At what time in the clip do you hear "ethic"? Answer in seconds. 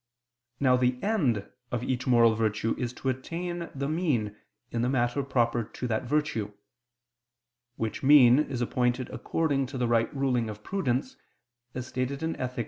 12.37-12.59